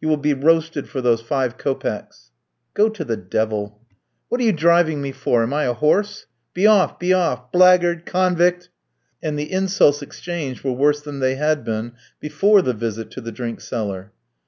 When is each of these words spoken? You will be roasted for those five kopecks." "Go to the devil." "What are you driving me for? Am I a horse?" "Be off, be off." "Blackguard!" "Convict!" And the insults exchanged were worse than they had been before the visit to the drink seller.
You 0.00 0.08
will 0.08 0.16
be 0.16 0.34
roasted 0.34 0.88
for 0.88 1.00
those 1.00 1.20
five 1.20 1.56
kopecks." 1.56 2.32
"Go 2.74 2.88
to 2.88 3.04
the 3.04 3.16
devil." 3.16 3.78
"What 4.28 4.40
are 4.40 4.44
you 4.44 4.50
driving 4.52 5.00
me 5.00 5.12
for? 5.12 5.44
Am 5.44 5.54
I 5.54 5.66
a 5.66 5.72
horse?" 5.72 6.26
"Be 6.52 6.66
off, 6.66 6.98
be 6.98 7.12
off." 7.12 7.52
"Blackguard!" 7.52 8.04
"Convict!" 8.04 8.70
And 9.22 9.38
the 9.38 9.52
insults 9.52 10.02
exchanged 10.02 10.64
were 10.64 10.72
worse 10.72 11.00
than 11.02 11.20
they 11.20 11.36
had 11.36 11.64
been 11.64 11.92
before 12.18 12.60
the 12.60 12.74
visit 12.74 13.12
to 13.12 13.20
the 13.20 13.30
drink 13.30 13.60
seller. 13.60 14.10